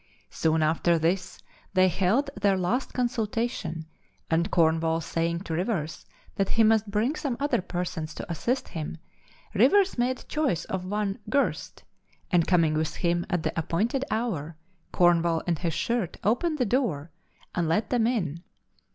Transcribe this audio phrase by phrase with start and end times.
[0.31, 1.37] Soon after this
[1.75, 3.85] they held their last consultation,
[4.31, 8.97] and Cornwall saying to Rivers that he must bring some other persons to assist him,
[9.53, 11.83] Rivers made choice of one Girst,
[12.31, 14.57] and coming with him at the appointed hour,
[14.91, 17.11] Cornwall in his shirt opened the door
[17.53, 18.41] and let them in.